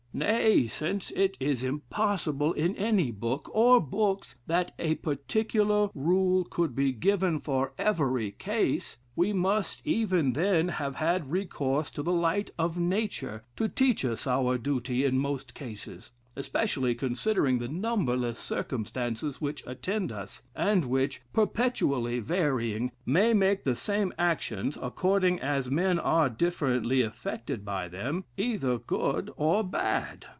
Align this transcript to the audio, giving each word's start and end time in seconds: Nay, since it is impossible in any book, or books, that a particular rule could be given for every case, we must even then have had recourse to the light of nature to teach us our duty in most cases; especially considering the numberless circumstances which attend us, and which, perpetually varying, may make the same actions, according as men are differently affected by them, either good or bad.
Nay, 0.13 0.67
since 0.67 1.09
it 1.11 1.37
is 1.39 1.63
impossible 1.63 2.51
in 2.51 2.75
any 2.75 3.11
book, 3.11 3.49
or 3.55 3.79
books, 3.79 4.35
that 4.45 4.73
a 4.77 4.95
particular 4.95 5.89
rule 5.95 6.43
could 6.43 6.75
be 6.75 6.91
given 6.91 7.39
for 7.39 7.71
every 7.77 8.31
case, 8.31 8.97
we 9.15 9.31
must 9.31 9.81
even 9.87 10.33
then 10.33 10.67
have 10.67 10.95
had 10.95 11.31
recourse 11.31 11.89
to 11.91 12.03
the 12.03 12.11
light 12.11 12.51
of 12.59 12.77
nature 12.77 13.45
to 13.55 13.69
teach 13.69 14.03
us 14.03 14.27
our 14.27 14.57
duty 14.57 15.05
in 15.05 15.17
most 15.17 15.53
cases; 15.53 16.11
especially 16.37 16.95
considering 16.95 17.59
the 17.59 17.67
numberless 17.67 18.39
circumstances 18.39 19.41
which 19.41 19.61
attend 19.67 20.13
us, 20.13 20.41
and 20.55 20.85
which, 20.85 21.21
perpetually 21.33 22.19
varying, 22.19 22.89
may 23.05 23.33
make 23.33 23.65
the 23.65 23.75
same 23.75 24.13
actions, 24.17 24.77
according 24.81 25.37
as 25.41 25.69
men 25.69 25.99
are 25.99 26.29
differently 26.29 27.01
affected 27.01 27.65
by 27.65 27.85
them, 27.89 28.23
either 28.37 28.77
good 28.79 29.29
or 29.35 29.61
bad. 29.61 30.25